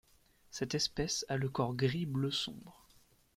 Cette 0.49 0.73
espèce 0.73 1.25
a 1.29 1.37
le 1.37 1.47
corps 1.47 1.75
gris 1.75 2.07
bleu 2.07 2.31
sombre. 2.31 2.87